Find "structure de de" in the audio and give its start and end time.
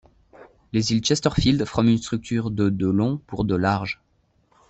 1.99-2.87